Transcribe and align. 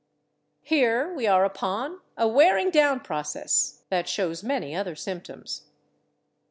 Here 0.63 1.13
we 1.13 1.27
are 1.27 1.45
upon 1.45 2.01
a 2.17 2.27
wearing 2.27 2.71
down 2.71 3.01
process 3.01 3.83
that 3.89 4.09
shows 4.09 4.41
many 4.41 4.75
other 4.75 4.95
symptoms. 4.95 5.65